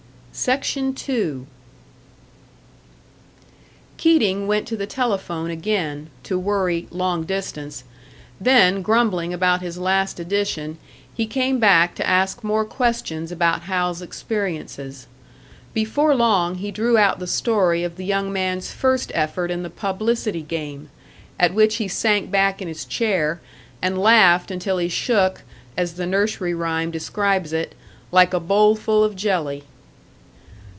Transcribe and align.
Keating 0.33 1.43
went 4.47 4.67
to 4.69 4.77
the 4.77 4.87
telephone 4.87 5.49
again, 5.51 6.07
to 6.23 6.39
worry 6.39 6.87
"long 6.89 7.23
distance"; 7.25 7.83
then, 8.39 8.81
grumbling 8.81 9.33
about 9.33 9.61
his 9.61 9.77
last 9.77 10.21
edition, 10.21 10.77
he 11.13 11.25
came 11.25 11.59
back 11.59 11.95
to 11.95 12.07
ask 12.07 12.45
more 12.45 12.63
questions 12.63 13.33
about 13.33 13.63
Hal's 13.63 14.01
experiences. 14.01 15.05
Before 15.73 16.15
long 16.15 16.55
he 16.55 16.71
drew 16.71 16.97
out 16.97 17.19
the 17.19 17.27
story 17.27 17.83
of 17.83 17.97
the 17.97 18.05
young 18.05 18.31
man's 18.31 18.71
first 18.71 19.11
effort 19.13 19.51
in 19.51 19.63
the 19.63 19.69
publicity 19.69 20.41
game; 20.43 20.89
at 21.37 21.53
which 21.53 21.75
he 21.75 21.89
sank 21.89 22.31
back 22.31 22.61
in 22.61 22.69
his 22.69 22.85
chair, 22.85 23.41
and 23.81 23.97
laughed 23.97 24.49
until 24.49 24.77
he 24.77 24.87
shook, 24.87 25.43
as 25.75 25.95
the 25.95 26.05
nursery 26.07 26.53
rhyme 26.53 26.89
describes 26.89 27.51
it, 27.51 27.75
"like 28.13 28.33
a 28.33 28.39
bowlful 28.39 29.03
of 29.03 29.17
jelly." 29.17 29.65